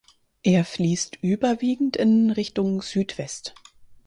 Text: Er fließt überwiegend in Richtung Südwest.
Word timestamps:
Er 0.41 0.65
fließt 0.65 1.19
überwiegend 1.21 1.95
in 1.95 2.31
Richtung 2.31 2.81
Südwest. 2.81 3.53